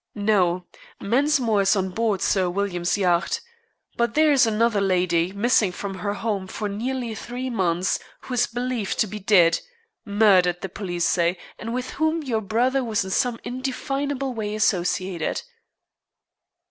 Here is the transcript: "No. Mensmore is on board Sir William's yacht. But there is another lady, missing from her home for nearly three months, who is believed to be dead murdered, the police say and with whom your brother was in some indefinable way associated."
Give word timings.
"No. 0.15 0.65
Mensmore 0.99 1.61
is 1.61 1.75
on 1.75 1.89
board 1.91 2.23
Sir 2.23 2.49
William's 2.49 2.97
yacht. 2.97 3.39
But 3.97 4.15
there 4.15 4.31
is 4.31 4.47
another 4.47 4.81
lady, 4.81 5.31
missing 5.31 5.71
from 5.71 5.99
her 5.99 6.15
home 6.15 6.47
for 6.47 6.67
nearly 6.67 7.13
three 7.13 7.51
months, 7.51 7.99
who 8.21 8.33
is 8.33 8.47
believed 8.47 8.97
to 9.01 9.05
be 9.05 9.19
dead 9.19 9.59
murdered, 10.03 10.61
the 10.61 10.69
police 10.69 11.05
say 11.05 11.37
and 11.59 11.71
with 11.71 11.91
whom 11.91 12.23
your 12.23 12.41
brother 12.41 12.83
was 12.83 13.03
in 13.05 13.11
some 13.11 13.39
indefinable 13.43 14.33
way 14.33 14.55
associated." 14.55 15.43